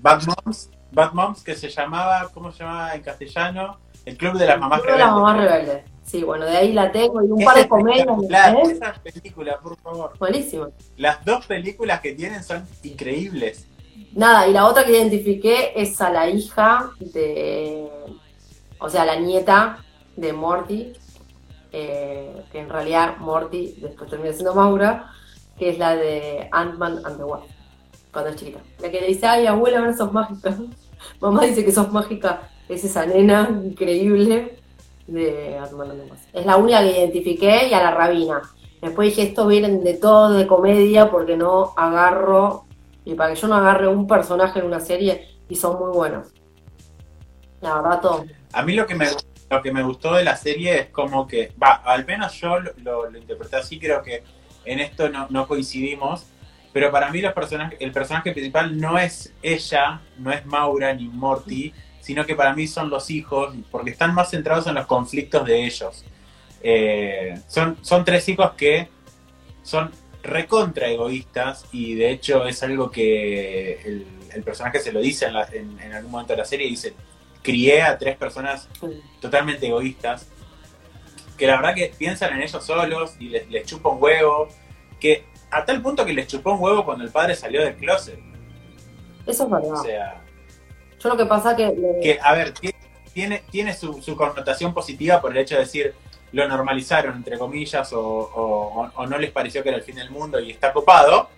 [0.00, 3.78] Bad Moms Bad Moms que se llamaba, ¿cómo se llamaba en castellano?
[4.04, 5.06] El Club de las Mamás Rebeldes.
[5.06, 5.84] las Mamás Rebeldes.
[6.08, 8.06] Sí, bueno, de ahí la tengo y un par de comedias.
[8.70, 10.16] Esa película, por favor.
[10.18, 10.68] Buenísimo.
[10.96, 13.66] Las dos películas que tienen son increíbles.
[14.14, 17.88] Nada, y la otra que identifiqué es a la hija de.
[18.80, 19.84] O sea, la nieta
[20.16, 20.94] de Morty,
[21.72, 25.12] eh, que en realidad Morty después termina siendo Maura,
[25.58, 27.50] que es la de Ant-Man and the Wasp
[28.12, 28.60] cuando es chiquita.
[28.80, 30.56] La que le dice, ay, abuela, ahora sos mágica.
[31.20, 32.48] Mamá dice que sos mágica.
[32.66, 34.57] Es esa nena increíble
[35.08, 35.58] de
[36.32, 38.42] Es la única que identifiqué y a la rabina.
[38.80, 42.66] Después dije, estos vienen de todo de comedia porque no agarro,
[43.04, 46.28] y para que yo no agarre un personaje en una serie, y son muy buenos.
[47.60, 48.24] La verdad, todo.
[48.52, 49.08] A mí lo que me,
[49.50, 53.10] lo que me gustó de la serie es como que, va, al menos yo lo,
[53.16, 54.22] interpreté así, creo que
[54.64, 56.26] en esto no, no coincidimos,
[56.72, 61.08] pero para mí los personajes, el personaje principal no es ella, no es Maura ni
[61.08, 61.72] Morty,
[62.08, 65.66] sino que para mí son los hijos, porque están más centrados en los conflictos de
[65.66, 66.06] ellos.
[66.62, 68.88] Eh, son, son tres hijos que
[69.62, 69.90] son
[70.22, 76.10] recontra egoístas y de hecho es algo que el, personaje se lo dice en, algún
[76.10, 76.94] momento de la serie, dice,
[77.42, 78.70] crié a tres personas
[79.20, 80.28] totalmente egoístas,
[81.36, 84.48] que la verdad que piensan en ellos solos y les, les chupa un huevo,
[84.98, 88.18] que a tal punto que les chupó un huevo cuando el padre salió del closet.
[89.26, 89.72] Eso es verdad.
[89.72, 90.24] O sea.
[90.98, 91.74] Yo lo que pasa que.
[92.02, 92.54] Que, a ver,
[93.12, 95.94] tiene, tiene su, connotación positiva por el hecho de decir
[96.30, 100.50] lo normalizaron, entre comillas, o, no les pareció que era el fin del mundo y
[100.50, 101.30] está copado.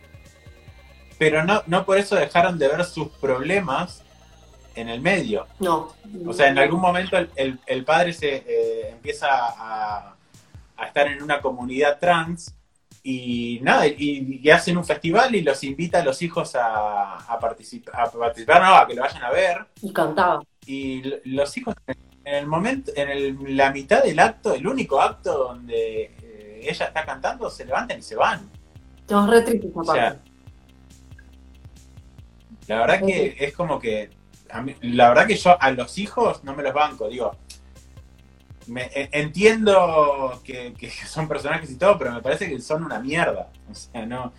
[1.16, 4.02] Pero no, no por eso dejaron de ver sus problemas
[4.74, 5.46] en el medio.
[5.58, 5.94] No.
[6.26, 10.16] O sea, en algún momento el, padre se eh, empieza a,
[10.76, 12.54] a, estar en una comunidad trans
[13.02, 18.00] y nada, y, hacen un festival y los invita a los hijos a, a, participar,
[18.00, 19.66] a participar, no, a que lo vayan a ver.
[19.80, 20.42] Y cantaba.
[20.66, 26.14] Y los hijos, en el momento, en la mitad del acto, el único acto donde
[26.22, 28.48] eh, ella está cantando, se levantan y se van.
[29.08, 30.30] No, es re triste esa O sea, parte.
[32.68, 34.10] la verdad que es como que.
[34.50, 37.34] a mí- la verdad que yo a los hijos no me los banco, digo.
[38.70, 43.00] Me, e- entiendo que, que son personajes y todo, pero me parece que son una
[43.00, 43.50] mierda.
[43.70, 44.32] O sea, no.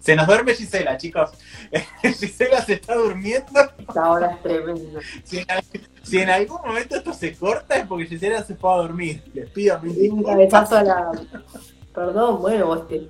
[0.00, 1.30] Se nos duerme Gisela, chicos.
[2.02, 3.60] Gisela se está durmiendo.
[3.78, 5.00] Esta hora es tremenda.
[5.24, 5.64] Si en, al-
[6.02, 9.22] si en algún momento esto se corta es porque Gisela se fue a dormir.
[9.34, 10.32] Les pido mil Un disculpas.
[10.32, 11.12] cabezazo a la.
[11.94, 13.08] Perdón, bueno, vos te.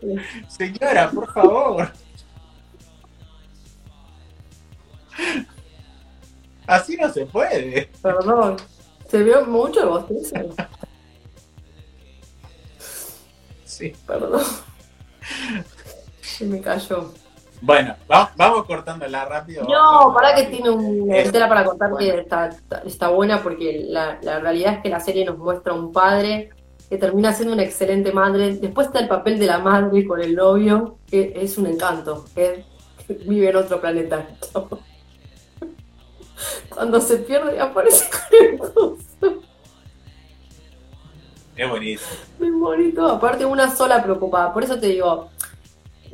[0.49, 1.93] Señora, por favor.
[6.67, 7.89] Así no se puede.
[8.03, 8.57] Perdón.
[9.11, 10.37] Se vio mucho el bostezo.
[13.65, 13.93] Sí.
[14.07, 14.43] Perdón.
[16.23, 17.13] Se me cayó.
[17.63, 19.65] Bueno, va- vamos cortándola rápido.
[19.65, 22.15] No, para que tiene un Es- tela para contar bueno.
[22.15, 25.75] que está, está, está buena porque la, la realidad es que la serie nos muestra
[25.75, 26.51] un padre
[26.89, 28.57] que termina siendo una excelente madre.
[28.57, 32.65] Después está el papel de la madre con el novio, que es un encanto, que
[33.27, 34.27] vive en otro planeta.
[36.69, 38.99] Cuando se pierde aparece con el coso.
[41.57, 42.03] Es bonito.
[42.39, 43.07] Muy bonito.
[43.07, 44.53] Aparte, una sola preocupada.
[44.53, 45.29] Por eso te digo,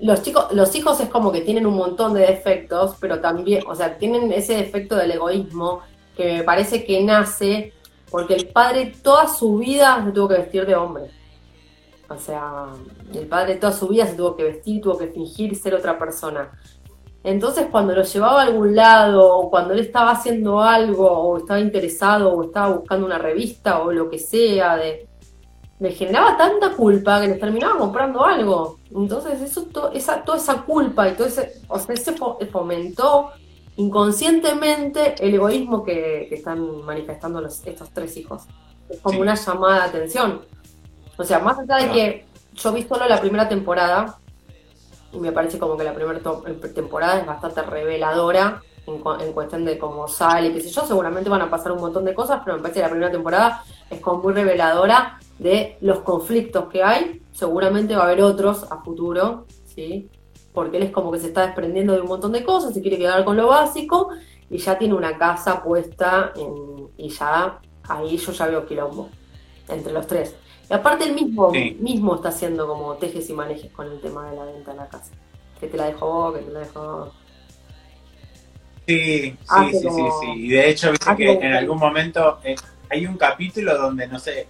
[0.00, 3.74] los chicos, los hijos es como que tienen un montón de defectos, pero también, o
[3.74, 5.82] sea, tienen ese defecto del egoísmo
[6.16, 7.72] que me parece que nace
[8.10, 11.10] porque el padre toda su vida se tuvo que vestir de hombre.
[12.08, 12.66] O sea,
[13.12, 16.50] el padre toda su vida se tuvo que vestir, tuvo que fingir ser otra persona.
[17.24, 21.59] Entonces, cuando lo llevaba a algún lado, o cuando él estaba haciendo algo, o estaba
[21.59, 25.09] interesado, o estaba buscando una revista, o lo que sea, de,
[25.81, 28.79] me generaba tanta culpa que les terminaba comprando algo.
[28.94, 33.31] Entonces, eso, to- esa, toda esa culpa y todo ese, o sea, fo- fomentó
[33.76, 38.42] inconscientemente el egoísmo que, que están manifestando los, estos tres hijos.
[38.88, 39.20] Es como Sí.
[39.22, 40.42] una llamada de atención.
[41.18, 44.18] O sea, más allá de que yo vi solo la primera temporada,
[45.16, 46.42] y me parece como que la primera to-
[46.74, 51.31] temporada es bastante reveladora en, cu- en cuestión de cómo sale, qué sé yo, seguramente
[51.31, 54.00] van a pasar un montón de cosas, pero me parece que la primera temporada es
[54.00, 59.46] como muy reveladora de los conflictos que hay, seguramente va a haber otros a futuro,
[59.74, 60.09] ¿sí?
[60.52, 62.98] Porque él es como que se está desprendiendo de un montón de cosas, se quiere
[62.98, 64.11] quedar con lo básico
[64.50, 69.09] y ya tiene una casa puesta en- y ya ahí yo ya veo quilombo
[69.68, 70.35] entre los tres.
[70.68, 71.76] Y aparte él mismo, Sí.
[71.81, 74.88] mismo está haciendo como tejes y manejes con el tema de la venta de la
[74.88, 75.12] casa.
[75.61, 77.12] Que te la dejo vos, que te la dejo.
[78.87, 79.88] Sí, sí, sí, sí,
[80.20, 80.31] sí.
[80.37, 82.55] Y de hecho, viste que en algún momento eh,
[82.90, 84.46] hay un capítulo donde, no sé,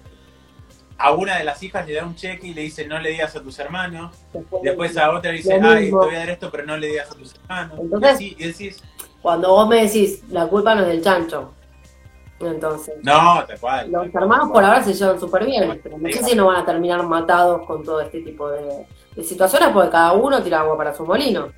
[0.99, 3.35] a una de las hijas le da un cheque y le dice no le digas
[3.37, 4.17] a tus hermanos.
[4.63, 7.11] Después a otra le dice, ay, te voy a dar esto, pero no le digas
[7.11, 7.79] a tus hermanos.
[7.81, 8.83] Entonces- y así, y decís,
[9.23, 11.53] Cuando vos me decís, la culpa no es del chancho.
[12.39, 13.91] Entonces, no, tal cual.
[13.91, 16.57] los cual, hermanos por ahora se llevan súper bien, pero no sé si no van
[16.57, 20.77] a terminar matados con todo este tipo de, de situaciones, porque cada uno tira agua
[20.77, 21.49] para su molino.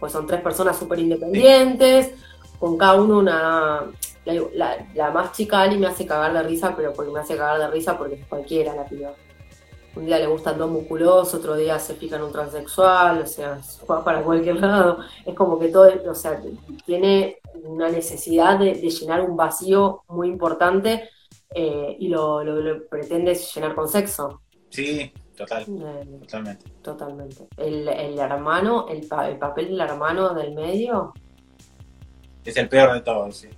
[0.00, 2.12] Pues son tres personas súper independientes,
[2.58, 3.82] con cada uno una...
[4.24, 7.36] La, la- la más chica Ali me hace cagar de risa, pero porque me hace
[7.36, 9.10] cagar de risa porque es cualquiera la piba.
[9.96, 13.58] Un día le gustan dos musculosos, otro día se fija en un transexual, o sea,
[14.04, 14.98] para cualquier lado.
[15.26, 16.40] Es como que todo, o sea,
[16.86, 21.08] tiene una necesidad de, de llenar un vacío muy importante
[21.54, 24.42] eh, y lo, lo- lo pretende llenar con sexo.
[24.70, 26.64] Sí, total, Eh, totalmente.
[26.82, 27.48] totalmente.
[27.56, 31.12] El, el hermano, el, pa- el papel del hermano del medio,
[32.44, 33.48] Es el peor de todos, sí.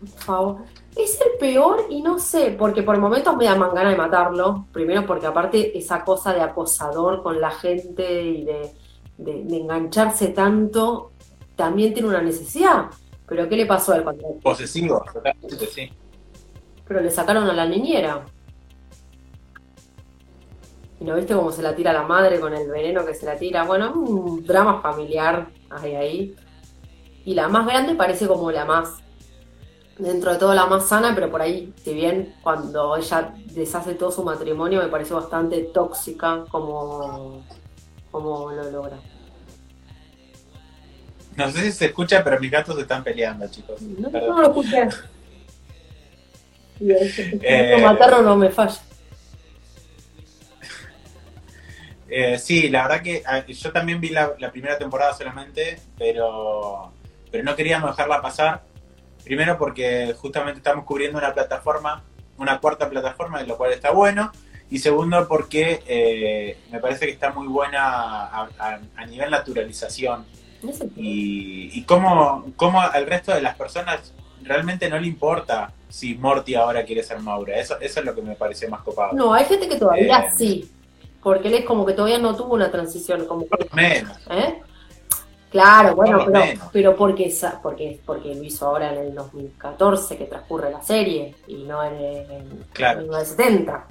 [0.00, 0.56] por favor.
[0.96, 4.66] Es el peor y no sé, porque por momentos me da más ganas de matarlo.
[4.72, 8.70] Primero porque aparte esa cosa de acosador con la gente y de,
[9.18, 11.12] de- de engancharse tanto,
[11.56, 12.86] también tiene una necesidad.
[13.26, 15.90] Pero ¿qué le pasó a él cuando Posesivo, totalmente, sí.
[16.86, 18.24] Pero le sacaron a la niñera.
[21.00, 23.36] ¿Y no viste cómo se la tira la madre con el veneno que se la
[23.36, 23.64] tira?
[23.64, 26.36] Bueno, un drama familiar hay ahí.
[27.24, 28.98] Y la más grande parece como la más,
[29.98, 34.10] dentro de todo la más sana, pero por ahí, si bien cuando ella deshace todo
[34.10, 37.44] su matrimonio, me pareció bastante tóxica como,
[38.10, 38.98] como lo logra.
[41.36, 43.80] No sé si se escucha, pero mis gatos se están peleando, chicos.
[43.82, 44.28] No, Perdón.
[44.36, 44.88] no lo escuché.
[46.80, 48.78] Eh, lo mataron no me falla.
[52.08, 56.92] Eh, sí, la verdad que ah, yo también vi la, la primera temporada solamente, pero,
[57.30, 58.62] pero no queríamos dejarla pasar.
[59.24, 62.02] Primero porque justamente estamos cubriendo una plataforma,
[62.36, 64.30] una cuarta plataforma, de lo cual está bueno.
[64.68, 70.26] Y segundo porque eh, me parece que está muy buena a, a- a nivel naturalización.
[70.96, 76.54] Y, y cómo, cómo al resto de las personas realmente no le importa si Morty
[76.54, 77.56] ahora quiere ser Maura.
[77.58, 79.12] Eso, eso es lo que me pareció más copado.
[79.12, 80.30] No, hay gente que todavía Eh.
[80.36, 80.70] sí.
[81.22, 83.26] porque él es como que todavía no tuvo una transición.
[83.26, 84.16] Como que, Menos.
[84.30, 84.60] ¿eh?
[85.50, 86.68] Claro, bueno, Por pero, menos.
[86.72, 87.32] pero porque,
[87.62, 91.94] porque, porque lo hizo ahora en el 2014 que transcurre la serie y no en,
[92.30, 93.00] en, Claro.
[93.00, 93.86] en 1970.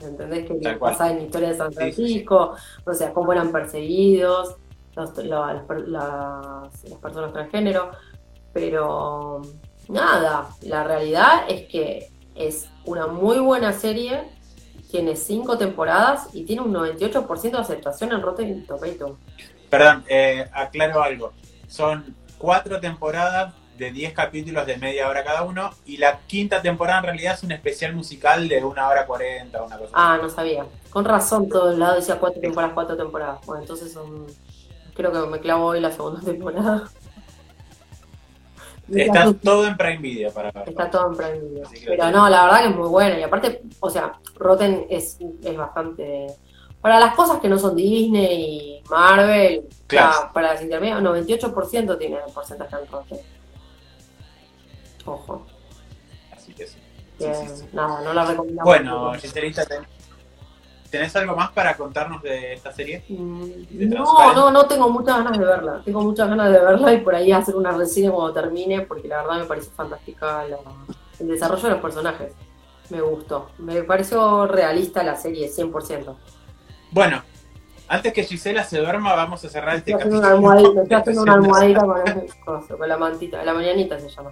[0.00, 0.46] ¿Entendés?
[0.48, 1.92] Que pasa en la historia de San Sí, sí, sí.
[1.94, 4.56] Francisco, o sea, cómo eran perseguidos
[4.96, 7.90] los- la- las, las- las personas transgénero.
[8.52, 9.42] Pero
[9.88, 14.30] nada, la realidad es que es una muy buena serie,
[14.90, 19.14] tiene cinco temporadas y tiene un 98% de aceptación en Rotten Tomatoes.
[19.68, 21.32] Perdón, eh, aclaro algo.
[21.66, 26.98] Son cuatro temporadas de 10 capítulos de media hora cada uno y la quinta temporada
[26.98, 30.66] en realidad es un especial musical de una hora cuarenta, una cosa Ah, no sabía.
[30.90, 33.38] Con razón, todo el lado decía cuatro temporadas, cuatro temporadas.
[33.46, 34.26] Bueno, entonces son.
[34.94, 36.88] Creo que me clavo hoy la segunda temporada.
[38.92, 40.68] Está todo en Prime Video para ver.
[40.68, 41.68] Está todo en Prime Video.
[41.86, 43.18] Pero no, la verdad que es muy buena.
[43.18, 46.26] Y aparte, o sea, Rotten es, es bastante.
[46.80, 50.30] Para las cosas que no son Disney y Marvel, Claro.
[50.32, 53.18] para las intermedias, 98% tiene el porcentaje en Rotten.
[55.12, 55.46] Ojo.
[56.34, 56.78] Así que sí.
[57.18, 57.68] Sí, que, sí, sí.
[57.72, 58.64] Nada, no la recomendamos.
[58.64, 59.86] Bueno, Giselita, ten-
[60.90, 63.04] ¿tenés algo más para contarnos de esta serie?
[63.08, 65.82] Mm, de No, no, no tengo muchas ganas de verla.
[65.84, 69.22] Tengo muchas ganas de verla y por ahí hacer una reseña cuando termine, porque la
[69.22, 70.58] verdad me parece fantástica la-
[71.18, 72.32] el desarrollo de los personajes.
[72.90, 73.50] Me gustó.
[73.58, 76.16] Me pareció realista la serie, 100%.
[76.90, 77.22] Bueno,
[77.88, 80.50] antes que Gisela se duerma, vamos a cerrar este Estoy haciendo una capítulo.
[80.52, 84.30] almohadita, estoy haciendo una almohadita con, el con la mantita, la mañanita se llama.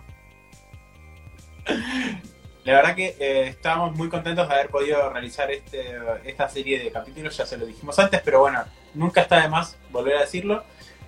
[2.66, 6.90] La verdad que eh, estábamos muy contentos de haber podido realizar este, esta serie de
[6.90, 10.64] capítulos, ya se lo dijimos antes, pero bueno, nunca está de más volver a decirlo.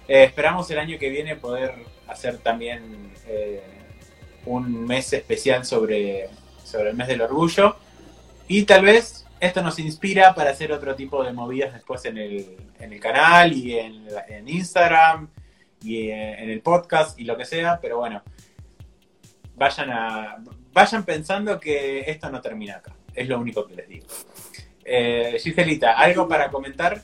[0.07, 1.75] Eh, esperamos el año que viene poder
[2.07, 3.61] hacer también eh,
[4.47, 6.29] un mes especial sobre,
[6.63, 7.77] sobre el mes del orgullo
[8.47, 12.57] y tal vez esto nos inspira para hacer otro tipo de movidas después en el,
[12.79, 15.29] en el canal y en, en Instagram
[15.83, 18.23] y en, en el podcast y lo que sea, pero bueno,
[19.59, 20.39] vayan a
[20.73, 22.93] vayan pensando que esto no termina acá.
[23.15, 24.07] Es lo único que les digo.
[24.85, 27.03] Eh, Giselita, ¿algo para comentar?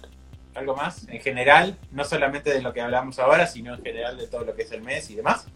[0.55, 1.09] ¿Algo más?
[1.09, 4.55] En general, no solamente de lo que hablamos ahora, sino en general de todo lo
[4.55, 5.47] que es el mes y demás.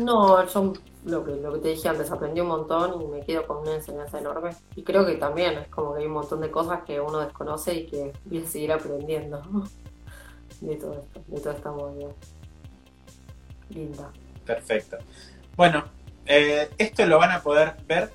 [0.00, 0.72] No, yo
[1.04, 3.74] lo que, lo que te dije antes, aprendí un montón y me quedo con una
[3.74, 4.50] enseñanza enorme.
[4.76, 7.74] Y creo que también es como que hay un montón de cosas que uno desconoce
[7.74, 9.42] y que voy a seguir aprendiendo
[10.60, 12.08] de todo esto, de toda esta movida.
[13.68, 14.10] Linda.
[14.44, 14.98] Perfecto.
[15.56, 15.84] Bueno,
[16.26, 18.10] eh, esto lo van a poder ver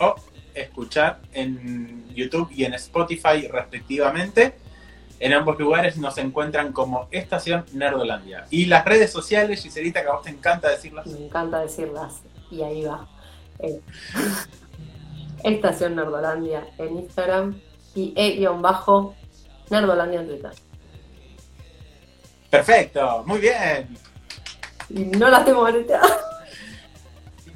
[0.00, 0.14] o
[0.54, 4.54] escuchar en YouTube y en Spotify respectivamente.
[5.20, 8.46] En ambos lugares nos encuentran como Estación Nerdolandia.
[8.50, 11.06] Y las redes sociales, Giselita, que a vos te encanta decirlas.
[11.06, 12.20] Me encanta decirlas.
[12.50, 13.08] Y ahí va.
[13.58, 13.80] Eh,
[15.42, 17.60] Estación Nerdolandia en Instagram
[17.94, 20.52] y e-nerdolandia en Twitter.
[22.50, 23.98] Perfecto, muy bien.
[24.88, 26.27] Y no las tengo maneteadas.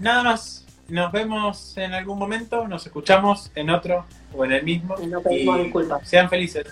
[0.03, 0.67] Nada más.
[0.89, 4.97] Nos vemos en algún momento, nos escuchamos en otro o en el mismo.
[5.09, 6.07] No pedimos disculpas.
[6.07, 6.67] Sean felices.